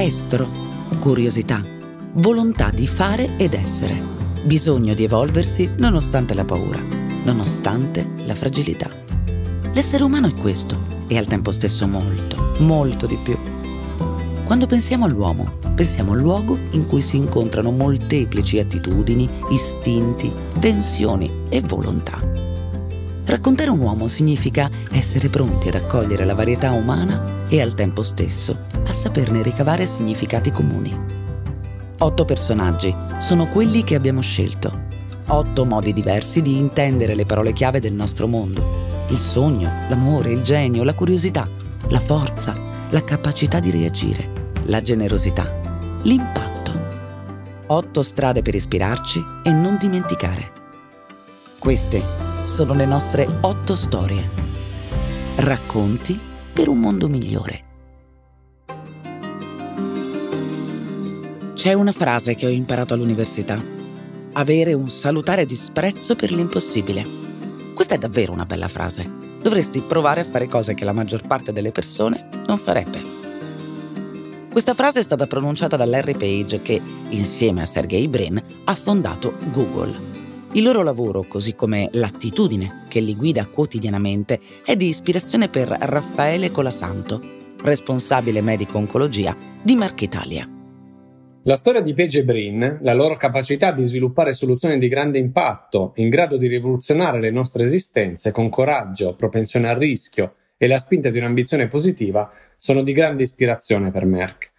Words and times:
estro, 0.00 0.48
curiosità, 0.98 1.62
volontà 2.14 2.70
di 2.70 2.86
fare 2.86 3.36
ed 3.36 3.54
essere, 3.54 4.00
bisogno 4.42 4.94
di 4.94 5.04
evolversi 5.04 5.70
nonostante 5.76 6.34
la 6.34 6.44
paura, 6.44 6.80
nonostante 7.24 8.06
la 8.24 8.34
fragilità. 8.34 8.90
L'essere 9.72 10.04
umano 10.04 10.28
è 10.28 10.34
questo 10.34 10.78
e 11.06 11.16
al 11.16 11.26
tempo 11.26 11.52
stesso 11.52 11.86
molto, 11.86 12.54
molto 12.58 13.06
di 13.06 13.18
più. 13.22 13.38
Quando 14.44 14.66
pensiamo 14.66 15.04
all'uomo, 15.04 15.58
pensiamo 15.74 16.12
al 16.12 16.20
luogo 16.20 16.58
in 16.72 16.86
cui 16.86 17.00
si 17.00 17.16
incontrano 17.16 17.70
molteplici 17.70 18.58
attitudini, 18.58 19.28
istinti, 19.50 20.32
tensioni 20.58 21.30
e 21.48 21.60
volontà. 21.60 22.29
Raccontare 23.30 23.70
un 23.70 23.78
uomo 23.78 24.08
significa 24.08 24.68
essere 24.90 25.28
pronti 25.28 25.68
ad 25.68 25.76
accogliere 25.76 26.24
la 26.24 26.34
varietà 26.34 26.72
umana 26.72 27.46
e 27.46 27.62
al 27.62 27.74
tempo 27.74 28.02
stesso 28.02 28.66
a 28.84 28.92
saperne 28.92 29.40
ricavare 29.40 29.86
significati 29.86 30.50
comuni. 30.50 30.92
Otto 31.98 32.24
personaggi 32.24 32.92
sono 33.18 33.46
quelli 33.46 33.84
che 33.84 33.94
abbiamo 33.94 34.20
scelto. 34.20 34.88
Otto 35.28 35.64
modi 35.64 35.92
diversi 35.92 36.42
di 36.42 36.58
intendere 36.58 37.14
le 37.14 37.24
parole 37.24 37.52
chiave 37.52 37.78
del 37.78 37.92
nostro 37.92 38.26
mondo. 38.26 39.04
Il 39.10 39.16
sogno, 39.16 39.70
l'amore, 39.88 40.32
il 40.32 40.42
genio, 40.42 40.82
la 40.82 40.94
curiosità, 40.94 41.48
la 41.88 42.00
forza, 42.00 42.56
la 42.90 43.04
capacità 43.04 43.60
di 43.60 43.70
reagire, 43.70 44.52
la 44.64 44.82
generosità, 44.82 46.00
l'impatto. 46.02 46.72
Otto 47.68 48.02
strade 48.02 48.42
per 48.42 48.56
ispirarci 48.56 49.24
e 49.44 49.52
non 49.52 49.76
dimenticare. 49.78 50.50
Queste 51.60 52.29
sono 52.44 52.74
le 52.74 52.86
nostre 52.86 53.26
otto 53.40 53.74
storie. 53.74 54.28
Racconti 55.36 56.18
per 56.52 56.68
un 56.68 56.78
mondo 56.78 57.08
migliore. 57.08 57.64
C'è 61.54 61.74
una 61.74 61.92
frase 61.92 62.34
che 62.34 62.46
ho 62.46 62.50
imparato 62.50 62.94
all'università. 62.94 63.62
Avere 64.32 64.72
un 64.72 64.88
salutare 64.88 65.44
disprezzo 65.44 66.16
per 66.16 66.32
l'impossibile. 66.32 67.06
Questa 67.74 67.94
è 67.94 67.98
davvero 67.98 68.32
una 68.32 68.46
bella 68.46 68.68
frase. 68.68 69.08
Dovresti 69.42 69.80
provare 69.80 70.22
a 70.22 70.24
fare 70.24 70.48
cose 70.48 70.74
che 70.74 70.84
la 70.84 70.92
maggior 70.92 71.26
parte 71.26 71.52
delle 71.52 71.72
persone 71.72 72.28
non 72.46 72.56
farebbe. 72.56 73.18
Questa 74.50 74.74
frase 74.74 75.00
è 75.00 75.02
stata 75.02 75.26
pronunciata 75.26 75.76
da 75.76 75.84
Larry 75.84 76.16
Page 76.16 76.62
che, 76.62 76.80
insieme 77.10 77.62
a 77.62 77.66
Sergey 77.66 78.08
Brin, 78.08 78.42
ha 78.64 78.74
fondato 78.74 79.34
Google 79.52 80.09
il 80.52 80.64
loro 80.64 80.82
lavoro, 80.82 81.22
così 81.28 81.54
come 81.54 81.88
l'attitudine 81.92 82.86
che 82.88 82.98
li 82.98 83.14
guida 83.14 83.46
quotidianamente, 83.46 84.40
è 84.64 84.74
di 84.74 84.88
ispirazione 84.88 85.48
per 85.48 85.68
Raffaele 85.68 86.50
Colasanto, 86.50 87.20
responsabile 87.62 88.40
medico 88.40 88.76
oncologia 88.76 89.36
di 89.62 89.76
Marca 89.76 90.02
Italia. 90.02 90.48
La 91.44 91.56
storia 91.56 91.80
di 91.80 91.94
Page 91.94 92.18
e 92.18 92.24
Brin, 92.24 92.80
la 92.82 92.94
loro 92.94 93.16
capacità 93.16 93.70
di 93.70 93.84
sviluppare 93.84 94.32
soluzioni 94.32 94.78
di 94.78 94.88
grande 94.88 95.18
impatto, 95.18 95.92
in 95.96 96.08
grado 96.08 96.36
di 96.36 96.48
rivoluzionare 96.48 97.20
le 97.20 97.30
nostre 97.30 97.62
esistenze 97.62 98.32
con 98.32 98.48
coraggio, 98.48 99.14
propensione 99.14 99.68
al 99.68 99.76
rischio 99.76 100.34
e 100.56 100.66
la 100.66 100.78
spinta 100.78 101.10
di 101.10 101.18
un'ambizione 101.18 101.68
positiva, 101.68 102.30
sono 102.58 102.82
di 102.82 102.92
grande 102.92 103.22
ispirazione 103.22 103.90
per 103.90 104.04
Merck. 104.04 104.49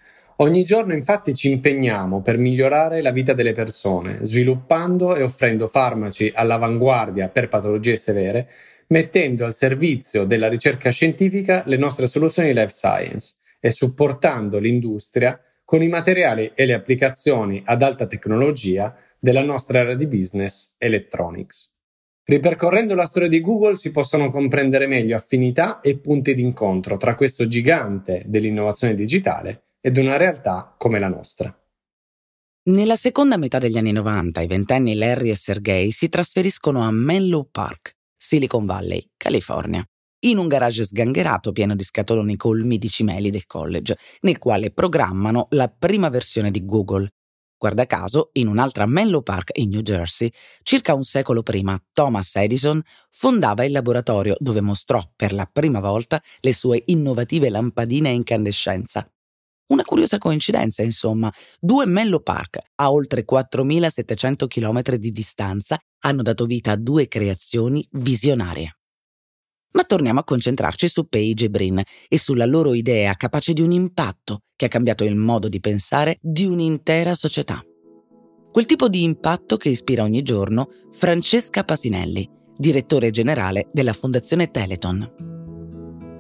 Ogni 0.42 0.64
giorno 0.64 0.96
infatti 0.96 1.36
ci 1.36 1.52
impegniamo 1.52 2.22
per 2.22 2.40
migliorare 2.40 3.04
la 3.04 3.12
vita 3.12 3.34
delle 3.34 3.54
persone, 3.54 4.18
sviluppando 4.24 5.16
e 5.16 5.22
offrendo 5.22 5.68
farmaci 5.68 6.32
all'avanguardia 6.34 7.30
per 7.30 7.48
patologie 7.48 7.96
severe, 7.96 8.50
mettendo 8.88 9.46
al 9.46 9.54
servizio 9.54 10.26
della 10.26 10.50
ricerca 10.50 10.90
scientifica 10.90 11.62
le 11.68 11.78
nostre 11.78 12.08
soluzioni 12.08 12.56
life 12.56 12.72
science 12.72 13.36
e 13.60 13.70
supportando 13.70 14.58
l'industria 14.58 15.40
con 15.64 15.84
i 15.84 15.88
materiali 15.88 16.52
e 16.56 16.66
le 16.66 16.74
applicazioni 16.74 17.62
ad 17.64 17.84
alta 17.84 18.08
tecnologia 18.08 18.96
della 19.20 19.44
nostra 19.44 19.82
area 19.82 19.94
di 19.94 20.08
business 20.08 20.74
Electronics. 20.80 21.72
Ripercorrendo 22.24 22.96
la 22.96 23.06
storia 23.06 23.30
di 23.30 23.42
Google 23.42 23.76
si 23.76 23.92
possono 23.92 24.32
comprendere 24.32 24.88
meglio 24.88 25.16
affinità 25.16 25.82
e 25.82 26.00
punti 26.00 26.34
d'incontro 26.34 26.98
tra 26.98 27.14
questo 27.14 27.48
gigante 27.48 28.24
dell'innovazione 28.26 28.96
digitale 28.96 29.66
ed 29.82 29.98
una 29.98 30.16
realtà 30.16 30.76
come 30.78 31.00
la 31.00 31.10
nostra. 31.10 31.54
Nella 32.64 32.96
seconda 32.96 33.38
metà 33.38 33.58
degli 33.58 33.78
anni 33.78 33.92
90 33.92 34.42
i 34.42 34.48
ventenni 34.48 34.94
Larry 34.94 35.32
e 35.32 35.36
Sergey 35.36 35.90
si 35.90 36.10
trasferiscono 36.10 36.84
a 36.84 36.92
Menlo 36.92 37.48
Park, 37.52 37.98
Silicon 38.16 38.68
Valley, 38.68 39.10
California, 39.18 39.84
in 40.26 40.38
un 40.38 40.48
garage 40.48 40.84
sgangherato 40.84 41.52
pieno 41.52 41.74
di 41.74 41.84
scatoloni 41.84 42.38
colmi 42.38 42.78
di 42.78 42.88
cimeli 42.88 43.32
del 43.32 43.48
college, 43.48 43.98
nel 44.22 44.38
quale 44.38 44.70
programmano 44.70 45.48
la 45.52 45.68
prima 45.70 46.10
versione 46.10 46.52
di 46.52 46.64
Google. 46.64 47.12
Guarda 47.58 47.88
caso, 47.88 48.30
in 48.34 48.48
un'altra 48.48 48.86
Menlo 48.86 49.24
Park 49.24 49.52
in 49.58 49.70
New 49.70 49.82
Jersey, 49.82 50.32
circa 50.62 50.94
un 50.94 51.04
secolo 51.04 51.42
prima, 51.42 51.80
Thomas 51.92 52.36
Edison 52.36 52.80
fondava 53.10 53.64
il 53.64 53.72
laboratorio 53.72 54.36
dove 54.40 54.62
mostrò 54.62 55.04
per 55.16 55.34
la 55.34 55.50
prima 55.52 55.80
volta 55.80 56.22
le 56.42 56.54
sue 56.54 56.84
innovative 56.86 57.50
lampadine 57.50 58.10
a 58.10 58.14
incandescenza. 58.14 59.12
Una 59.72 59.84
curiosa 59.84 60.18
coincidenza, 60.18 60.84
insomma. 60.84 61.32
Due 61.58 61.86
Mello 61.86 62.20
Park, 62.20 62.60
a 62.76 62.92
oltre 62.92 63.24
4.700 63.26 64.48
km 64.48 64.96
di 64.98 65.12
distanza, 65.12 65.80
hanno 66.00 66.22
dato 66.22 66.46
vita 66.46 66.72
a 66.72 66.76
due 66.76 67.08
creazioni 67.08 67.88
visionarie. 67.92 68.76
Ma 69.72 69.84
torniamo 69.84 70.20
a 70.20 70.26
concentrarci 70.26 70.90
su 70.90 71.08
Page 71.08 71.46
e 71.46 71.50
Brin 71.50 71.82
e 72.10 72.18
sulla 72.20 72.46
loro 72.46 72.74
idea 72.74 73.14
capace 73.14 73.54
di 73.54 73.62
un 73.62 73.72
impatto 73.72 74.42
che 74.58 74.66
ha 74.66 74.68
cambiato 74.68 75.06
il 75.06 75.16
modo 75.16 75.48
di 75.48 75.62
pensare 75.62 76.18
di 76.20 76.46
un'intera 76.46 77.16
società. 77.16 77.64
Quel 78.52 78.66
tipo 78.66 78.90
di 78.90 79.04
impatto 79.04 79.56
che 79.56 79.70
ispira 79.70 80.04
ogni 80.04 80.22
giorno 80.22 80.68
Francesca 80.92 81.64
Pasinelli, 81.64 82.30
direttore 82.58 83.10
generale 83.10 83.70
della 83.72 83.94
Fondazione 83.94 84.52
Teleton. 84.52 85.31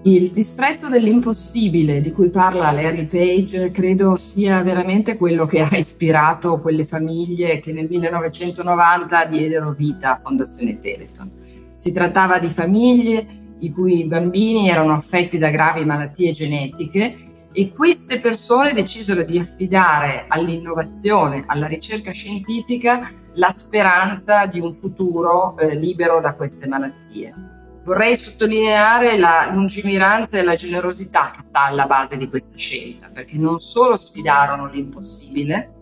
Il 0.03 0.31
disprezzo 0.31 0.89
dell'impossibile 0.89 2.01
di 2.01 2.11
cui 2.11 2.31
parla 2.31 2.71
Larry 2.71 3.05
Page 3.05 3.69
credo 3.69 4.15
sia 4.15 4.63
veramente 4.63 5.15
quello 5.15 5.45
che 5.45 5.61
ha 5.61 5.77
ispirato 5.77 6.59
quelle 6.59 6.85
famiglie 6.85 7.59
che 7.59 7.71
nel 7.71 7.87
1990 7.87 9.25
diedero 9.25 9.73
vita 9.73 10.13
a 10.13 10.17
Fondazione 10.17 10.79
Teleton. 10.79 11.29
Si 11.75 11.91
trattava 11.91 12.39
di 12.39 12.49
famiglie 12.49 13.55
i 13.59 13.71
cui 13.71 14.07
bambini 14.07 14.69
erano 14.69 14.93
affetti 14.93 15.37
da 15.37 15.51
gravi 15.51 15.85
malattie 15.85 16.31
genetiche 16.31 17.49
e 17.51 17.71
queste 17.71 18.17
persone 18.19 18.73
decisero 18.73 19.21
di 19.21 19.37
affidare 19.37 20.25
all'innovazione, 20.27 21.43
alla 21.45 21.67
ricerca 21.67 22.09
scientifica 22.09 23.07
la 23.35 23.51
speranza 23.51 24.47
di 24.47 24.59
un 24.59 24.73
futuro 24.73 25.55
eh, 25.59 25.75
libero 25.75 26.19
da 26.19 26.33
queste 26.33 26.67
malattie. 26.67 27.50
Vorrei 27.83 28.15
sottolineare 28.15 29.17
la 29.17 29.49
lungimiranza 29.51 30.37
e 30.37 30.43
la 30.43 30.53
generosità 30.53 31.31
che 31.35 31.41
sta 31.41 31.65
alla 31.65 31.87
base 31.87 32.15
di 32.15 32.29
questa 32.29 32.55
scelta, 32.55 33.09
perché 33.11 33.37
non 33.37 33.59
solo 33.59 33.97
sfidarono 33.97 34.67
l'impossibile, 34.67 35.73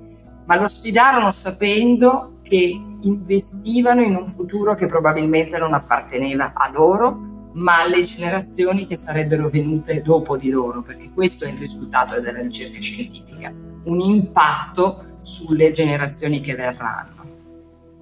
ma 0.46 0.56
lo 0.56 0.70
sfidarono 0.70 1.32
sapendo 1.34 2.40
che 2.42 2.82
investivano 3.02 4.02
in 4.02 4.16
un 4.16 4.28
futuro 4.28 4.76
che 4.76 4.88
probabilmente 4.88 5.58
non 5.58 5.74
apparteneva 5.74 6.54
a 6.56 6.72
loro, 6.72 7.28
ma 7.54 7.82
alle 7.82 8.04
generazioni 8.04 8.88
che 8.88 8.96
sarebbero 8.96 9.50
venute 9.50 10.02
dopo 10.02 10.38
di 10.38 10.50
loro, 10.50 10.82
perché 10.82 11.12
questo 11.14 11.44
è 11.44 11.50
il 11.50 11.58
risultato 11.58 12.20
della 12.22 12.42
ricerca 12.42 12.80
scientifica, 12.80 13.54
un 13.84 14.00
impatto 14.00 15.18
sulle 15.22 15.74
generazioni 15.74 16.40
che 16.40 16.56
verranno. 16.56 17.19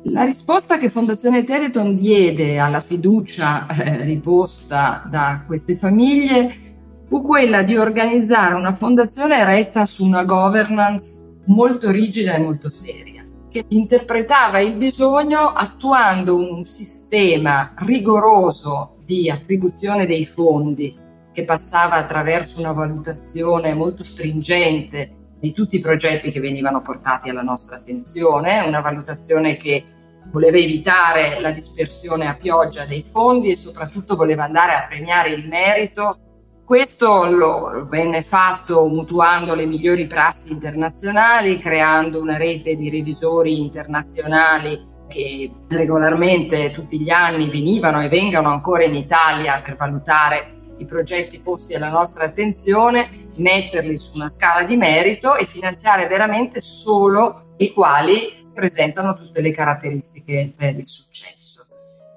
La 0.10 0.24
risposta 0.24 0.78
che 0.78 0.90
Fondazione 0.90 1.44
Teleton 1.44 1.96
diede 1.96 2.60
alla 2.60 2.80
fiducia 2.80 3.68
eh, 3.68 4.04
riposta 4.04 5.06
da 5.10 5.44
queste 5.46 5.76
famiglie 5.76 7.04
fu 7.08 7.22
quella 7.22 7.62
di 7.62 7.76
organizzare 7.76 8.54
una 8.54 8.74
fondazione 8.74 9.44
retta 9.44 9.86
su 9.86 10.06
una 10.06 10.24
governance 10.24 11.40
molto 11.48 11.92
rigida 11.92 12.36
e 12.36 12.40
molto 12.40 12.70
seria, 12.70 13.26
che 13.50 13.66
interpretava 13.70 14.60
il 14.60 14.76
bisogno 14.76 15.40
attuando 15.40 16.38
un 16.38 16.64
sistema 16.64 17.74
rigoroso 17.80 19.00
di 19.04 19.30
attribuzione 19.30 20.06
dei 20.06 20.26
fondi 20.26 20.98
che 21.34 21.44
passava 21.44 21.96
attraverso 21.96 22.60
una 22.60 22.72
valutazione 22.72 23.74
molto 23.74 24.06
stringente 24.06 25.16
di 25.40 25.52
tutti 25.52 25.76
i 25.76 25.82
progetti 25.82 26.32
che 26.32 26.40
venivano 26.40 26.82
portati 26.82 27.30
alla 27.30 27.44
nostra 27.44 27.76
attenzione, 27.76 28.62
una 28.62 28.80
valutazione 28.82 29.58
che 29.58 29.96
voleva 30.32 30.58
evitare 30.58 31.40
la 31.40 31.52
dispersione 31.52 32.28
a 32.28 32.36
pioggia 32.36 32.86
dei 32.86 33.04
fondi 33.04 33.52
e 33.52 33.56
soprattutto 33.56 34.16
voleva 34.16 34.44
andare 34.44 34.74
a 34.74 34.86
premiare 34.88 35.30
il 35.30 35.48
merito. 35.48 36.20
Questo 36.66 37.30
lo 37.32 37.88
venne 37.90 38.22
fatto 38.22 38.88
mutuando 38.88 39.56
le 39.56 39.66
migliori 39.66 40.06
prassi 40.06 40.52
internazionali, 40.52 41.60
creando 41.60 42.20
una 42.20 42.36
rete 42.36 42.76
di 42.76 42.90
revisori 42.90 43.62
internazionali 43.62 44.96
che 45.08 45.50
regolarmente 45.70 46.72
tutti 46.72 47.00
gli 47.00 47.10
anni 47.10 47.50
venivano 47.50 48.02
e 48.02 48.10
vengono 48.10 48.50
ancora 48.50 48.84
in 48.84 48.96
Italia 48.96 49.62
per 49.64 49.78
valutare 49.78 50.56
i 50.80 50.86
progetti 50.86 51.40
posti 51.40 51.74
alla 51.74 51.90
nostra 51.90 52.26
attenzione 52.26 53.26
metterli 53.38 53.98
su 54.00 54.16
una 54.16 54.30
scala 54.30 54.64
di 54.64 54.76
merito 54.76 55.36
e 55.36 55.46
finanziare 55.46 56.08
veramente 56.08 56.62
solo 56.62 57.54
i 57.58 57.72
quali 57.72 58.47
presentano 58.58 59.14
tutte 59.14 59.40
le 59.40 59.52
caratteristiche 59.52 60.56
il 60.58 60.88
successo. 60.88 61.68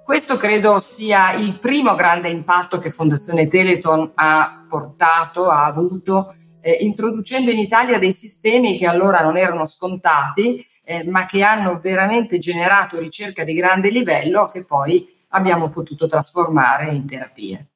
Questo 0.02 0.38
credo 0.38 0.80
sia 0.80 1.34
il 1.34 1.58
primo 1.58 1.94
grande 1.94 2.30
impatto 2.30 2.78
che 2.78 2.90
Fondazione 2.90 3.46
Teleton 3.46 4.12
ha 4.14 4.64
portato, 4.66 5.50
ha 5.50 5.66
avuto, 5.66 6.34
eh, 6.62 6.78
introducendo 6.80 7.50
in 7.50 7.58
Italia 7.58 7.98
dei 7.98 8.14
sistemi 8.14 8.78
che 8.78 8.86
allora 8.86 9.20
non 9.20 9.36
erano 9.36 9.66
scontati, 9.66 10.64
eh, 10.82 11.04
ma 11.04 11.26
che 11.26 11.42
hanno 11.42 11.78
veramente 11.78 12.38
generato 12.38 12.98
ricerca 12.98 13.44
di 13.44 13.52
grande 13.52 13.90
livello 13.90 14.50
che 14.50 14.64
poi 14.64 15.06
abbiamo 15.28 15.68
potuto 15.68 16.06
trasformare 16.06 16.88
in 16.88 17.06
terapie. 17.06 17.68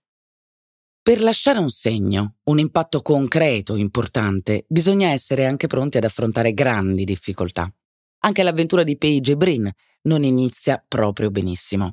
Per 1.02 1.20
lasciare 1.20 1.58
un 1.58 1.68
segno, 1.68 2.36
un 2.44 2.58
impatto 2.58 3.02
concreto, 3.02 3.76
importante, 3.76 4.64
bisogna 4.66 5.10
essere 5.10 5.44
anche 5.44 5.66
pronti 5.66 5.98
ad 5.98 6.04
affrontare 6.04 6.54
grandi 6.54 7.04
difficoltà. 7.04 7.70
Anche 8.24 8.42
l'avventura 8.42 8.84
di 8.84 8.96
Paige 8.96 9.32
e 9.32 9.36
Brin 9.36 9.70
non 10.04 10.22
inizia 10.22 10.82
proprio 10.86 11.30
benissimo. 11.30 11.92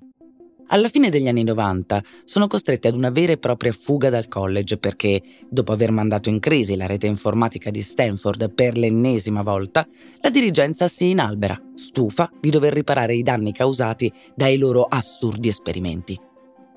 Alla 0.67 0.87
fine 0.87 1.09
degli 1.09 1.27
anni 1.27 1.43
90 1.43 2.01
sono 2.23 2.47
costrette 2.47 2.87
ad 2.87 2.95
una 2.95 3.09
vera 3.09 3.33
e 3.33 3.37
propria 3.37 3.73
fuga 3.73 4.09
dal 4.09 4.29
college 4.29 4.77
perché, 4.77 5.21
dopo 5.49 5.73
aver 5.73 5.91
mandato 5.91 6.29
in 6.29 6.39
crisi 6.39 6.77
la 6.77 6.85
rete 6.85 7.05
informatica 7.05 7.69
di 7.69 7.81
Stanford 7.81 8.53
per 8.53 8.77
l'ennesima 8.77 9.41
volta, 9.43 9.85
la 10.21 10.29
dirigenza 10.29 10.87
si 10.87 11.09
inalbera, 11.09 11.61
stufa 11.75 12.29
di 12.39 12.49
dover 12.49 12.71
riparare 12.71 13.13
i 13.13 13.23
danni 13.23 13.51
causati 13.51 14.09
dai 14.33 14.57
loro 14.57 14.83
assurdi 14.83 15.49
esperimenti. 15.49 16.17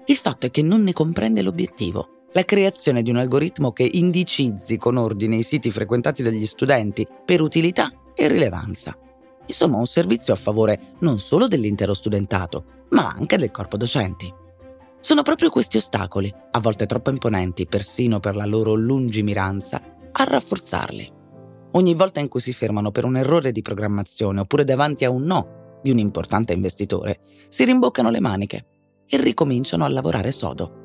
Il 0.06 0.17
fatto 0.17 0.47
è 0.47 0.51
che 0.51 0.62
non 0.62 0.83
ne 0.83 0.93
comprende 0.93 1.43
l'obiettivo 1.43 2.09
la 2.33 2.43
creazione 2.43 3.03
di 3.03 3.11
un 3.11 3.17
algoritmo 3.17 3.71
che 3.71 3.89
indicizzi 3.89 4.77
con 4.77 4.97
ordine 4.97 5.37
i 5.37 5.45
siti 5.45 5.71
frequentati 5.71 6.25
dagli 6.25 6.47
studenti 6.47 7.06
per 7.25 7.41
utilità 7.41 7.93
e 8.12 8.27
rilevanza. 8.27 8.99
Insomma, 9.46 9.79
un 9.79 9.87
servizio 9.87 10.32
a 10.32 10.37
favore 10.37 10.96
non 11.00 11.19
solo 11.19 11.46
dell'intero 11.46 11.94
studentato, 11.94 12.87
ma 12.91 13.14
anche 13.17 13.37
del 13.37 13.50
corpo 13.50 13.76
docenti. 13.76 14.32
Sono 15.00 15.23
proprio 15.23 15.50
questi 15.50 15.76
ostacoli, 15.76 16.35
a 16.52 16.61
volte 16.61 16.87
troppo 16.87 17.11
imponenti 17.11 17.67
persino 17.67 18.20
per 18.20 18.37
la 18.37 18.46
loro 18.46 18.75
lungimiranza, 18.75 19.82
a 20.12 20.25
rafforzarli. 20.25 21.12
Ogni 21.73 21.94
volta 21.94 22.20
in 22.20 22.29
cui 22.29 22.41
si 22.41 22.52
fermano 22.52 22.91
per 22.91 23.05
un 23.05 23.17
errore 23.17 23.52
di 23.52 23.61
programmazione 23.61 24.41
oppure 24.41 24.64
davanti 24.64 25.05
a 25.05 25.11
un 25.11 25.25
no 25.25 25.79
di 25.82 25.91
un 25.91 25.99
importante 25.99 26.52
investitore, 26.52 27.20
si 27.49 27.64
rimboccano 27.64 28.11
le 28.11 28.20
maniche 28.20 28.67
e 29.06 29.20
ricominciano 29.20 29.85
a 29.85 29.88
lavorare 29.88 30.32
sodo. 30.32 30.82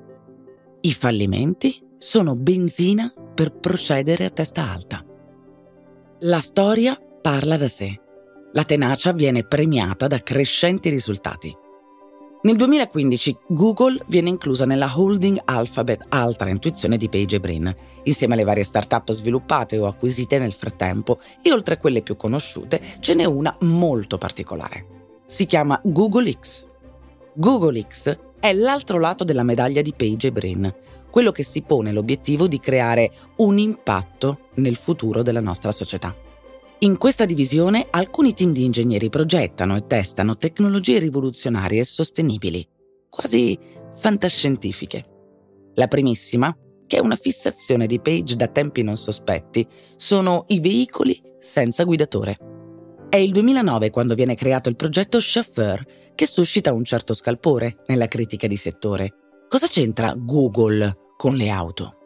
I 0.82 0.94
fallimenti 0.94 1.82
sono 1.98 2.36
benzina 2.36 3.14
per 3.34 3.52
procedere 3.52 4.26
a 4.26 4.30
testa 4.30 4.70
alta. 4.70 5.06
La 6.22 6.40
storia 6.40 6.98
parla 7.22 7.56
da 7.56 7.68
sé. 7.68 8.02
La 8.54 8.64
tenacia 8.64 9.12
viene 9.12 9.44
premiata 9.44 10.08
da 10.08 10.18
crescenti 10.18 10.90
risultati. 10.90 11.56
Nel 12.42 12.56
2015 12.56 13.38
Google 13.50 14.04
viene 14.08 14.30
inclusa 14.30 14.66
nella 14.66 14.92
holding 14.92 15.40
Alphabet 15.46 16.06
Altra 16.10 16.50
Intuizione 16.50 16.98
di 16.98 17.10
Page 17.10 17.40
Brin, 17.40 17.76
insieme 18.04 18.34
alle 18.34 18.44
varie 18.44 18.64
start-up 18.64 19.12
sviluppate 19.12 19.78
o 19.78 19.86
acquisite 19.86 20.40
nel 20.40 20.54
frattempo 20.54 21.20
e 21.44 21.52
oltre 21.52 21.76
a 21.76 21.78
quelle 21.78 22.02
più 22.02 22.16
conosciute 22.16 22.82
ce 23.00 23.14
n'è 23.14 23.26
una 23.26 23.56
molto 23.62 24.18
particolare. 24.18 24.86
Si 25.26 25.46
chiama 25.46 25.80
Google 25.84 26.32
X. 26.32 26.66
Google 27.36 27.86
X 27.88 28.18
è 28.40 28.52
l'altro 28.54 28.98
lato 28.98 29.24
della 29.24 29.44
medaglia 29.44 29.84
di 29.84 29.94
Page 29.96 30.32
Brin, 30.32 30.74
quello 31.12 31.32
che 31.32 31.44
si 31.44 31.62
pone 31.62 31.92
l'obiettivo 31.92 32.48
di 32.48 32.60
creare 32.60 33.12
un 33.38 33.60
impatto 33.60 34.48
nel 34.56 34.76
futuro 34.76 35.22
della 35.22 35.42
nostra 35.42 35.72
società. 35.72 36.16
In 36.82 36.98
questa 36.98 37.26
divisione 37.26 37.88
alcuni 37.90 38.34
team 38.34 38.54
di 38.54 38.64
ingegneri 38.64 39.10
progettano 39.10 39.76
e 39.76 39.86
testano 39.86 40.38
tecnologie 40.38 41.00
rivoluzionarie 41.00 41.82
e 41.82 41.84
sostenibili, 41.84 42.66
quasi 43.10 43.60
fantascientifiche. 43.94 45.04
La 45.74 45.88
primissima, 45.88 46.56
che 46.88 46.96
è 46.96 47.02
una 47.02 47.18
fissazione 47.18 47.86
di 47.86 48.00
Page 48.00 48.38
da 48.38 48.48
tempi 48.48 48.82
non 48.82 48.96
sospetti, 48.96 49.68
sono 49.98 50.46
i 50.48 50.62
veicoli 50.62 51.22
senza 51.38 51.84
guidatore. 51.84 52.38
È 53.10 53.18
il 53.18 53.32
2009 53.32 53.90
quando 53.90 54.16
viene 54.16 54.36
creato 54.36 54.70
il 54.70 54.78
progetto 54.78 55.18
Chauffeur, 55.20 55.84
che 56.16 56.26
suscita 56.26 56.72
un 56.72 56.86
certo 56.86 57.14
scalpore 57.14 57.82
nella 57.88 58.08
critica 58.08 58.48
di 58.48 58.56
settore. 58.56 59.16
Cosa 59.50 59.68
c'entra 59.68 60.14
Google 60.16 60.96
con 61.18 61.36
le 61.36 61.50
auto? 61.50 61.99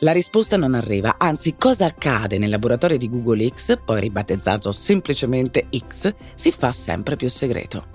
La 0.00 0.12
risposta 0.12 0.58
non 0.58 0.74
arriva, 0.74 1.14
anzi 1.18 1.56
cosa 1.56 1.86
accade 1.86 2.36
nel 2.36 2.50
laboratorio 2.50 2.98
di 2.98 3.08
Google 3.08 3.48
X, 3.48 3.78
poi 3.82 4.00
ribattezzato 4.00 4.70
semplicemente 4.70 5.68
X, 5.74 6.14
si 6.34 6.52
fa 6.52 6.70
sempre 6.72 7.16
più 7.16 7.30
segreto. 7.30 7.86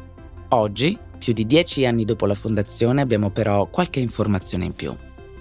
Oggi, 0.49 0.97
più 1.19 1.31
di 1.31 1.45
dieci 1.45 1.85
anni 1.85 2.03
dopo 2.03 2.25
la 2.25 2.33
fondazione, 2.33 3.01
abbiamo 3.01 3.29
però 3.29 3.67
qualche 3.67 3.99
informazione 3.99 4.65
in 4.65 4.73
più. 4.73 4.91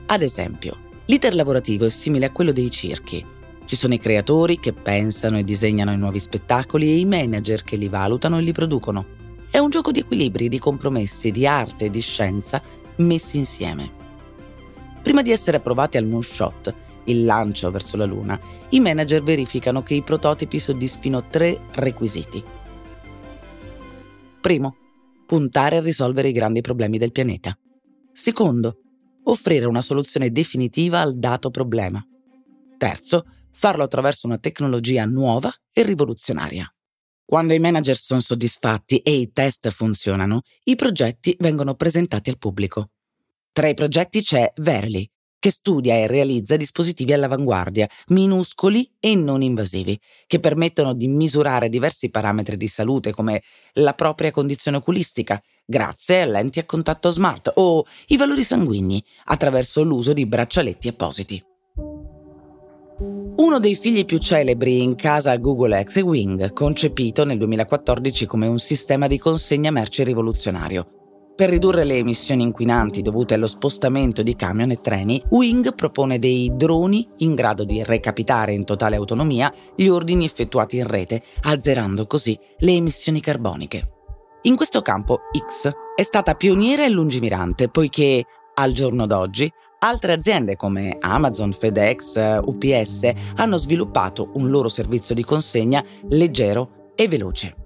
Ad 0.06 0.20
esempio, 0.20 0.76
l'iter 1.06 1.34
lavorativo 1.34 1.86
è 1.86 1.88
simile 1.88 2.26
a 2.26 2.30
quello 2.30 2.52
dei 2.52 2.70
circhi, 2.70 3.24
ci 3.64 3.76
sono 3.76 3.94
i 3.94 3.98
creatori 3.98 4.58
che 4.58 4.72
pensano 4.72 5.38
e 5.38 5.44
disegnano 5.44 5.92
i 5.92 5.96
nuovi 5.96 6.18
spettacoli 6.18 6.88
e 6.88 6.98
i 6.98 7.04
manager 7.04 7.62
che 7.62 7.76
li 7.76 7.88
valutano 7.88 8.36
e 8.36 8.42
li 8.42 8.52
producono. 8.52 9.06
È 9.48 9.58
un 9.58 9.70
gioco 9.70 9.92
di 9.92 10.00
equilibri, 10.00 10.48
di 10.48 10.58
compromessi, 10.58 11.30
di 11.30 11.46
arte 11.46 11.84
e 11.84 11.90
di 11.90 12.00
scienza 12.00 12.60
messi 12.96 13.38
insieme. 13.38 13.99
Prima 15.02 15.22
di 15.22 15.30
essere 15.30 15.56
approvati 15.56 15.96
al 15.96 16.06
moonshot, 16.06 16.74
il 17.04 17.24
lancio 17.24 17.70
verso 17.70 17.96
la 17.96 18.04
Luna, 18.04 18.38
i 18.70 18.80
manager 18.80 19.22
verificano 19.22 19.82
che 19.82 19.94
i 19.94 20.02
prototipi 20.02 20.58
soddisfino 20.58 21.28
tre 21.28 21.58
requisiti. 21.72 22.42
Primo, 24.40 24.76
puntare 25.26 25.76
a 25.76 25.80
risolvere 25.80 26.28
i 26.28 26.32
grandi 26.32 26.60
problemi 26.60 26.98
del 26.98 27.12
pianeta. 27.12 27.56
Secondo, 28.12 28.80
offrire 29.24 29.66
una 29.66 29.82
soluzione 29.82 30.30
definitiva 30.30 31.00
al 31.00 31.18
dato 31.18 31.50
problema. 31.50 32.04
Terzo, 32.76 33.24
farlo 33.52 33.82
attraverso 33.82 34.26
una 34.26 34.38
tecnologia 34.38 35.04
nuova 35.04 35.52
e 35.72 35.82
rivoluzionaria. 35.82 36.72
Quando 37.24 37.54
i 37.54 37.58
manager 37.58 37.96
sono 37.96 38.20
soddisfatti 38.20 38.98
e 38.98 39.12
i 39.12 39.30
test 39.30 39.68
funzionano, 39.70 40.40
i 40.64 40.74
progetti 40.74 41.36
vengono 41.38 41.74
presentati 41.74 42.28
al 42.30 42.38
pubblico. 42.38 42.90
Tra 43.52 43.66
i 43.66 43.74
progetti 43.74 44.22
c'è 44.22 44.52
Verily, 44.56 45.10
che 45.40 45.50
studia 45.50 45.94
e 45.94 46.06
realizza 46.06 46.56
dispositivi 46.56 47.12
all'avanguardia, 47.12 47.88
minuscoli 48.08 48.88
e 49.00 49.16
non 49.16 49.42
invasivi, 49.42 49.98
che 50.28 50.38
permettono 50.38 50.94
di 50.94 51.08
misurare 51.08 51.68
diversi 51.68 52.10
parametri 52.10 52.56
di 52.56 52.68
salute 52.68 53.12
come 53.12 53.42
la 53.72 53.94
propria 53.94 54.30
condizione 54.30 54.76
oculistica, 54.76 55.42
grazie 55.64 56.22
a 56.22 56.26
lenti 56.26 56.60
a 56.60 56.64
contatto 56.64 57.10
smart 57.10 57.50
o 57.56 57.84
i 58.08 58.16
valori 58.16 58.44
sanguigni, 58.44 59.02
attraverso 59.24 59.82
l'uso 59.82 60.12
di 60.12 60.26
braccialetti 60.26 60.86
appositi. 60.86 61.42
Uno 63.36 63.58
dei 63.58 63.74
figli 63.74 64.04
più 64.04 64.18
celebri 64.18 64.82
in 64.82 64.94
casa 64.94 65.34
Google 65.38 65.82
X 65.82 65.98
è 65.98 66.02
Wing, 66.02 66.52
concepito 66.52 67.24
nel 67.24 67.38
2014 67.38 68.26
come 68.26 68.46
un 68.46 68.58
sistema 68.58 69.08
di 69.08 69.18
consegna 69.18 69.72
merci 69.72 70.04
rivoluzionario. 70.04 70.99
Per 71.40 71.48
ridurre 71.48 71.84
le 71.84 71.96
emissioni 71.96 72.42
inquinanti 72.42 73.00
dovute 73.00 73.32
allo 73.32 73.46
spostamento 73.46 74.22
di 74.22 74.36
camion 74.36 74.72
e 74.72 74.76
treni, 74.76 75.22
Wing 75.30 75.74
propone 75.74 76.18
dei 76.18 76.50
droni 76.52 77.08
in 77.20 77.34
grado 77.34 77.64
di 77.64 77.82
recapitare 77.82 78.52
in 78.52 78.66
totale 78.66 78.96
autonomia 78.96 79.50
gli 79.74 79.86
ordini 79.86 80.26
effettuati 80.26 80.76
in 80.76 80.86
rete, 80.86 81.22
azzerando 81.44 82.06
così 82.06 82.38
le 82.58 82.72
emissioni 82.72 83.22
carboniche. 83.22 83.90
In 84.42 84.54
questo 84.54 84.82
campo 84.82 85.20
X 85.34 85.72
è 85.96 86.02
stata 86.02 86.34
pioniera 86.34 86.84
e 86.84 86.90
lungimirante 86.90 87.70
poiché, 87.70 88.22
al 88.56 88.72
giorno 88.72 89.06
d'oggi, 89.06 89.50
Altre 89.78 90.12
aziende 90.12 90.56
come 90.56 90.98
Amazon, 91.00 91.54
FedEx, 91.54 92.40
UPS 92.44 93.12
hanno 93.36 93.56
sviluppato 93.56 94.28
un 94.34 94.50
loro 94.50 94.68
servizio 94.68 95.14
di 95.14 95.24
consegna 95.24 95.82
leggero 96.10 96.92
e 96.94 97.08
veloce. 97.08 97.59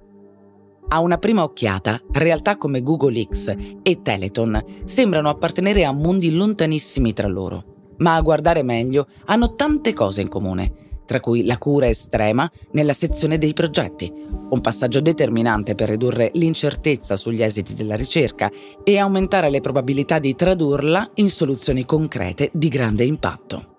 A 0.88 1.00
una 1.00 1.18
prima 1.18 1.42
occhiata, 1.42 2.00
realtà 2.12 2.56
come 2.56 2.82
Google 2.82 3.20
X 3.22 3.54
e 3.82 4.02
Teleton 4.02 4.64
sembrano 4.84 5.28
appartenere 5.28 5.84
a 5.84 5.92
mondi 5.92 6.34
lontanissimi 6.34 7.12
tra 7.12 7.26
loro, 7.26 7.94
ma 7.98 8.14
a 8.14 8.20
guardare 8.20 8.62
meglio 8.62 9.06
hanno 9.26 9.54
tante 9.54 9.92
cose 9.92 10.20
in 10.20 10.28
comune 10.28 10.84
tra 11.04 11.20
cui 11.20 11.44
la 11.44 11.58
cura 11.58 11.86
estrema 11.86 12.50
nella 12.72 12.92
sezione 12.92 13.38
dei 13.38 13.52
progetti, 13.52 14.12
un 14.50 14.60
passaggio 14.60 15.00
determinante 15.00 15.74
per 15.74 15.90
ridurre 15.90 16.30
l'incertezza 16.34 17.16
sugli 17.16 17.42
esiti 17.42 17.74
della 17.74 17.96
ricerca 17.96 18.50
e 18.82 18.98
aumentare 18.98 19.50
le 19.50 19.60
probabilità 19.60 20.18
di 20.18 20.34
tradurla 20.34 21.10
in 21.14 21.30
soluzioni 21.30 21.84
concrete 21.84 22.50
di 22.52 22.68
grande 22.68 23.04
impatto. 23.04 23.72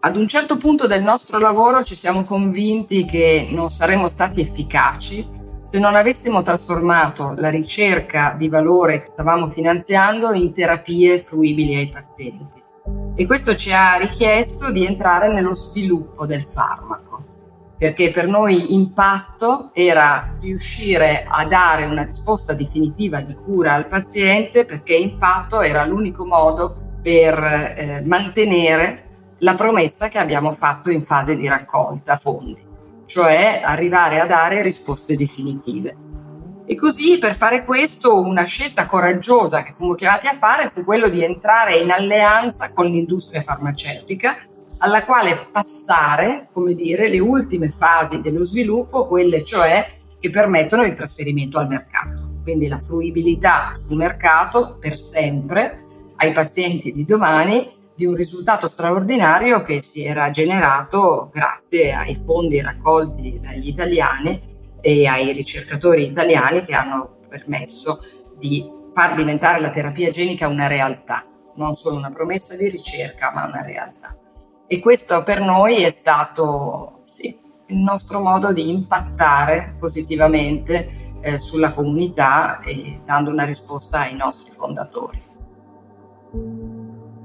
Ad 0.00 0.16
un 0.16 0.26
certo 0.26 0.56
punto 0.56 0.86
del 0.86 1.02
nostro 1.02 1.38
lavoro 1.38 1.84
ci 1.84 1.94
siamo 1.94 2.24
convinti 2.24 3.04
che 3.04 3.48
non 3.50 3.70
saremmo 3.70 4.08
stati 4.08 4.40
efficaci 4.40 5.40
se 5.72 5.78
non 5.78 5.96
avessimo 5.96 6.42
trasformato 6.42 7.32
la 7.38 7.48
ricerca 7.48 8.34
di 8.36 8.50
valore 8.50 9.00
che 9.00 9.08
stavamo 9.08 9.48
finanziando 9.48 10.34
in 10.34 10.52
terapie 10.52 11.18
fruibili 11.18 11.76
ai 11.76 11.88
pazienti. 11.88 12.62
e 13.14 13.24
questo 13.24 13.56
ci 13.56 13.72
ha 13.72 13.96
richiesto 13.96 14.70
di 14.70 14.84
entrare 14.84 15.32
nello 15.32 15.54
sviluppo 15.54 16.26
del 16.26 16.42
farmaco 16.42 17.24
perché 17.78 18.10
per 18.10 18.28
noi 18.28 18.74
impatto 18.74 19.70
era 19.72 20.36
riuscire 20.42 21.24
a 21.26 21.46
dare 21.46 21.86
una 21.86 22.02
risposta 22.02 22.52
definitiva 22.52 23.22
di 23.22 23.34
cura 23.34 23.72
al 23.72 23.88
paziente 23.88 24.66
perché 24.66 24.94
impatto 24.94 25.62
era 25.62 25.86
l'unico 25.86 26.26
modo 26.26 26.98
per 27.00 27.42
eh, 27.42 28.02
mantenere 28.04 29.36
la 29.38 29.54
promessa 29.54 30.08
che 30.08 30.18
abbiamo 30.18 30.52
fatto 30.52 30.90
in 30.90 31.00
fase 31.02 31.34
di 31.34 31.48
raccolta 31.48 32.18
fondi, 32.18 32.62
cioè 33.12 33.60
arrivare 33.62 34.20
a 34.20 34.24
dare 34.24 34.62
risposte 34.62 35.16
definitive. 35.16 35.94
E 36.64 36.74
così 36.76 37.18
per 37.18 37.34
fare 37.34 37.62
questo 37.62 38.18
una 38.18 38.44
scelta 38.44 38.86
coraggiosa 38.86 39.62
che 39.62 39.74
fummo 39.76 39.92
chiamati 39.92 40.28
a 40.28 40.34
fare 40.34 40.70
fu 40.70 40.82
quello 40.82 41.10
di 41.10 41.22
entrare 41.22 41.76
in 41.76 41.90
alleanza 41.90 42.72
con 42.72 42.86
l'industria 42.86 43.42
farmaceutica, 43.42 44.38
alla 44.78 45.04
quale 45.04 45.48
passare, 45.52 46.48
come 46.54 46.72
dire, 46.72 47.10
le 47.10 47.18
ultime 47.18 47.68
fasi 47.68 48.22
dello 48.22 48.46
sviluppo, 48.46 49.06
quelle 49.06 49.44
cioè 49.44 49.86
che 50.18 50.30
permettono 50.30 50.84
il 50.84 50.94
trasferimento 50.94 51.58
al 51.58 51.68
mercato. 51.68 52.38
Quindi 52.42 52.66
la 52.66 52.78
fruibilità 52.78 53.74
sul 53.86 53.98
mercato 53.98 54.78
per 54.80 54.98
sempre 54.98 55.84
ai 56.16 56.32
pazienti 56.32 56.92
di 56.92 57.04
domani 57.04 57.70
di 57.94 58.06
un 58.06 58.14
risultato 58.14 58.68
straordinario 58.68 59.62
che 59.62 59.82
si 59.82 60.04
era 60.04 60.30
generato 60.30 61.30
grazie 61.32 61.92
ai 61.92 62.20
fondi 62.24 62.60
raccolti 62.60 63.38
dagli 63.40 63.68
italiani 63.68 64.40
e 64.80 65.06
ai 65.06 65.32
ricercatori 65.32 66.06
italiani 66.06 66.64
che 66.64 66.74
hanno 66.74 67.18
permesso 67.28 68.00
di 68.36 68.68
far 68.92 69.14
diventare 69.14 69.60
la 69.60 69.70
terapia 69.70 70.10
genica 70.10 70.48
una 70.48 70.66
realtà, 70.66 71.24
non 71.56 71.74
solo 71.74 71.96
una 71.96 72.10
promessa 72.10 72.56
di 72.56 72.68
ricerca, 72.68 73.32
ma 73.32 73.46
una 73.46 73.62
realtà. 73.62 74.16
E 74.66 74.80
questo 74.80 75.22
per 75.22 75.40
noi 75.40 75.82
è 75.82 75.90
stato 75.90 77.02
sì, 77.06 77.38
il 77.66 77.78
nostro 77.78 78.20
modo 78.20 78.52
di 78.52 78.68
impattare 78.68 79.76
positivamente 79.78 81.16
eh, 81.20 81.38
sulla 81.38 81.72
comunità 81.72 82.60
e 82.60 83.00
dando 83.04 83.30
una 83.30 83.44
risposta 83.44 84.00
ai 84.00 84.16
nostri 84.16 84.50
fondatori. 84.50 85.22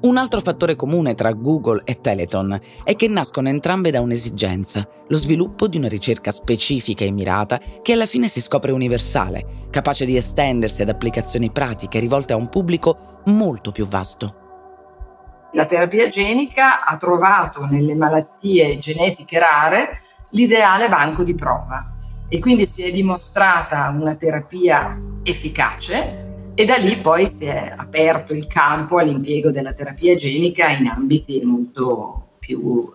Un 0.08 0.16
altro 0.16 0.40
fattore 0.40 0.78
comune 0.78 1.16
tra 1.16 1.34
Google 1.34 1.82
e 1.84 2.00
Teleton 2.00 2.58
è 2.86 2.96
che 2.96 3.10
nascono 3.10 3.50
entrambe 3.50 3.92
da 3.92 4.00
un'esigenza, 4.00 4.88
lo 5.06 5.18
sviluppo 5.18 5.68
di 5.68 5.76
una 5.76 5.90
ricerca 5.90 6.32
specifica 6.32 7.04
e 7.04 7.12
mirata 7.12 7.60
che 7.82 7.92
alla 7.92 8.06
fine 8.06 8.30
si 8.30 8.40
scopre 8.40 8.72
universale, 8.72 9.66
capace 9.70 10.06
di 10.06 10.16
estendersi 10.16 10.82
ad 10.82 10.88
applicazioni 10.88 11.52
pratiche 11.52 12.00
rivolte 12.00 12.32
a 12.32 12.38
un 12.38 12.48
pubblico 12.48 13.22
molto 13.26 13.74
più 13.74 13.86
vasto. 13.86 15.50
La 15.52 15.66
terapia 15.66 16.08
genica 16.08 16.86
ha 16.86 16.96
trovato 16.96 17.66
nelle 17.66 17.94
malattie 17.94 18.80
genetiche 18.80 19.38
rare 19.40 20.04
l'ideale 20.30 20.88
banco 20.88 21.24
di 21.24 21.36
prova 21.36 21.96
e 22.30 22.40
quindi 22.40 22.66
si 22.66 22.84
è 22.84 22.94
dimostrata 22.94 23.94
una 23.94 24.16
terapia 24.16 24.98
efficace 25.22 26.26
e 26.60 26.66
da 26.66 26.76
lì 26.78 26.98
poi 26.98 27.28
si 27.28 27.46
è 27.46 27.72
aperto 27.78 28.34
il 28.34 28.48
campo 28.48 28.98
all'impiego 28.98 29.52
della 29.52 29.74
terapia 29.74 30.16
genica 30.16 30.70
in 30.70 30.88
ambiti 30.88 31.40
molto 31.44 32.30
più, 32.40 32.92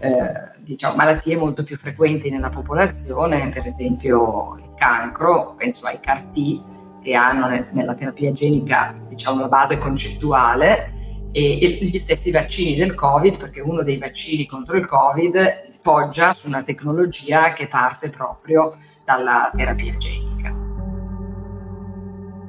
eh, 0.00 0.58
diciamo, 0.58 0.96
malattie 0.96 1.36
molto 1.36 1.62
più 1.62 1.76
frequenti 1.76 2.28
nella 2.28 2.48
popolazione, 2.48 3.50
per 3.50 3.68
esempio 3.68 4.56
il 4.58 4.74
cancro, 4.76 5.54
penso 5.56 5.86
ai 5.86 6.00
CAR-T 6.00 7.02
che 7.04 7.14
hanno 7.14 7.66
nella 7.70 7.94
terapia 7.94 8.32
genica 8.32 8.92
diciamo, 9.08 9.42
la 9.42 9.48
base 9.48 9.78
concettuale 9.78 10.90
e, 11.30 11.78
gli 11.82 11.98
stessi 12.00 12.32
vaccini 12.32 12.74
del 12.74 12.94
Covid, 12.94 13.36
perché 13.36 13.60
uno 13.60 13.84
dei 13.84 13.96
vaccini 13.96 14.44
contro 14.44 14.76
il 14.76 14.86
Covid 14.86 15.78
poggia 15.80 16.34
su 16.34 16.48
una 16.48 16.64
tecnologia 16.64 17.52
che 17.52 17.68
parte 17.68 18.10
proprio 18.10 18.74
dalla 19.04 19.52
terapia 19.54 19.96
genica. 19.98 20.23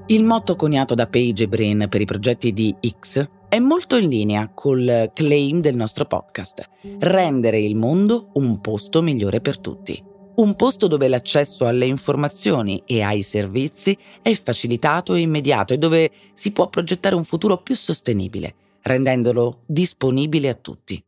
Il 0.08 0.24
motto 0.24 0.56
coniato 0.56 0.94
da 0.94 1.08
Page 1.08 1.46
e 1.46 1.48
Brin 1.48 1.88
per 1.90 2.00
i 2.00 2.06
progetti 2.06 2.54
di 2.54 2.76
X 3.00 3.28
è 3.50 3.58
molto 3.58 3.96
in 3.96 4.08
linea 4.08 4.52
col 4.54 5.10
claim 5.16 5.62
del 5.62 5.76
nostro 5.76 6.06
podcast, 6.06 6.70
rendere 7.00 7.60
il 7.60 7.76
mondo 7.76 8.30
un 8.34 8.62
posto 8.62 9.02
migliore 9.02 9.42
per 9.42 9.58
tutti. 9.58 10.00
Un 10.36 10.56
posto 10.56 10.86
dove 10.86 11.08
l'accesso 11.08 11.66
alle 11.66 11.88
informazioni 11.88 12.84
e 12.86 13.02
ai 13.02 13.24
servizi 13.24 13.98
è 14.22 14.32
facilitato 14.36 15.16
e 15.16 15.22
immediato 15.22 15.74
e 15.74 15.80
dove 15.80 16.12
si 16.36 16.52
può 16.52 16.70
progettare 16.70 17.16
un 17.16 17.24
futuro 17.24 17.64
più 17.64 17.74
sostenibile, 17.74 18.54
rendendolo 18.84 19.64
disponibile 19.66 20.50
a 20.50 20.54
tutti. 20.54 21.04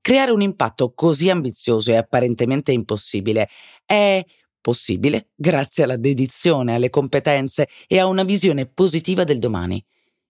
Creare 0.00 0.30
un 0.30 0.40
impatto 0.40 0.92
così 0.94 1.30
ambizioso 1.30 1.90
e 1.90 1.96
apparentemente 1.96 2.70
impossibile 2.70 3.48
è 3.84 4.24
possibile 4.66 5.28
grazie 5.36 5.84
alla 5.84 5.96
dedizione, 5.96 6.74
alle 6.74 6.90
competenze 6.90 7.68
e 7.86 8.00
a 8.00 8.06
una 8.06 8.24
visione 8.24 8.66
positiva 8.66 9.22
del 9.22 9.38
domani. 9.38 9.80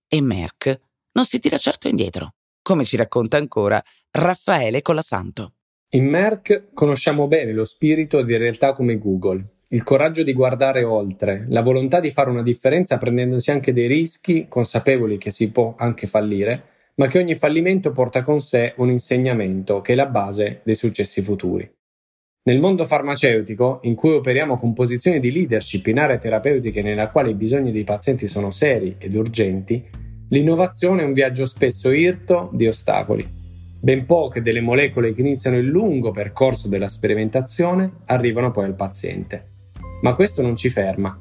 E 0.06 0.20
Merck 0.20 0.78
non 1.12 1.24
si 1.24 1.40
tira 1.40 1.56
certo 1.56 1.88
indietro, 1.88 2.34
come 2.60 2.84
ci 2.84 2.98
racconta 2.98 3.38
ancora 3.38 3.82
Raffaele 4.10 4.82
Colasanto. 4.82 5.54
In 5.92 6.04
Merck 6.04 6.74
conosciamo 6.74 7.28
bene 7.28 7.52
lo 7.52 7.64
spirito 7.64 8.20
di 8.20 8.36
realtà 8.36 8.74
come 8.74 8.98
Google, 8.98 9.42
il 9.68 9.82
coraggio 9.82 10.22
di 10.22 10.34
guardare 10.34 10.84
oltre, 10.84 11.46
la 11.48 11.62
volontà 11.62 11.98
di 12.00 12.10
fare 12.10 12.28
una 12.28 12.42
differenza 12.42 12.98
prendendosi 12.98 13.50
anche 13.50 13.72
dei 13.72 13.86
rischi, 13.86 14.48
consapevoli 14.50 15.16
che 15.16 15.30
si 15.30 15.50
può 15.50 15.76
anche 15.78 16.06
fallire, 16.06 16.90
ma 16.96 17.06
che 17.06 17.18
ogni 17.18 17.36
fallimento 17.36 17.90
porta 17.90 18.22
con 18.22 18.40
sé 18.40 18.74
un 18.76 18.90
insegnamento 18.90 19.80
che 19.80 19.94
è 19.94 19.96
la 19.96 20.06
base 20.06 20.60
dei 20.62 20.74
successi 20.74 21.22
futuri. 21.22 21.75
Nel 22.46 22.60
mondo 22.60 22.84
farmaceutico, 22.84 23.80
in 23.82 23.96
cui 23.96 24.12
operiamo 24.12 24.56
con 24.56 24.72
posizioni 24.72 25.18
di 25.18 25.32
leadership 25.32 25.84
in 25.88 25.98
aree 25.98 26.18
terapeutiche 26.18 26.80
nella 26.80 27.08
quale 27.08 27.30
i 27.30 27.34
bisogni 27.34 27.72
dei 27.72 27.82
pazienti 27.82 28.28
sono 28.28 28.52
seri 28.52 28.94
ed 28.98 29.16
urgenti, 29.16 29.84
l'innovazione 30.28 31.02
è 31.02 31.04
un 31.04 31.12
viaggio 31.12 31.44
spesso 31.44 31.90
irto 31.90 32.48
di 32.52 32.68
ostacoli. 32.68 33.28
Ben 33.80 34.06
poche 34.06 34.42
delle 34.42 34.60
molecole 34.60 35.12
che 35.12 35.22
iniziano 35.22 35.56
il 35.56 35.66
lungo 35.66 36.12
percorso 36.12 36.68
della 36.68 36.88
sperimentazione 36.88 37.90
arrivano 38.04 38.52
poi 38.52 38.66
al 38.66 38.76
paziente. 38.76 39.48
Ma 40.02 40.14
questo 40.14 40.40
non 40.40 40.54
ci 40.54 40.70
ferma. 40.70 41.18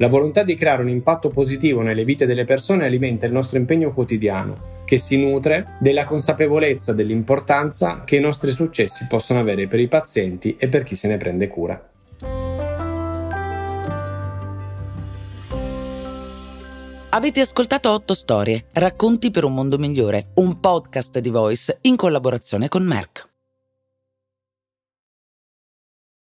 La 0.00 0.08
volontà 0.08 0.42
di 0.42 0.56
creare 0.56 0.82
un 0.82 0.88
impatto 0.88 1.28
positivo 1.28 1.82
nelle 1.82 2.04
vite 2.04 2.26
delle 2.26 2.44
persone 2.44 2.84
alimenta 2.84 3.26
il 3.26 3.32
nostro 3.32 3.58
impegno 3.58 3.90
quotidiano 3.90 4.73
che 4.84 4.98
si 4.98 5.20
nutre 5.20 5.76
della 5.78 6.04
consapevolezza 6.04 6.92
dell'importanza 6.92 8.02
che 8.04 8.16
i 8.16 8.20
nostri 8.20 8.50
successi 8.52 9.06
possono 9.08 9.40
avere 9.40 9.66
per 9.66 9.80
i 9.80 9.88
pazienti 9.88 10.56
e 10.58 10.68
per 10.68 10.82
chi 10.82 10.94
se 10.94 11.08
ne 11.08 11.16
prende 11.16 11.48
cura. 11.48 11.88
Avete 17.10 17.40
ascoltato 17.40 17.92
otto 17.92 18.12
storie, 18.12 18.66
racconti 18.72 19.30
per 19.30 19.44
un 19.44 19.54
mondo 19.54 19.78
migliore, 19.78 20.32
un 20.34 20.58
podcast 20.58 21.20
di 21.20 21.30
Voice 21.30 21.78
in 21.82 21.94
collaborazione 21.94 22.66
con 22.68 22.82
Merck. 22.82 23.33